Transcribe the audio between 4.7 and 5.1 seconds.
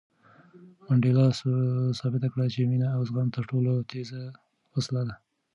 وسله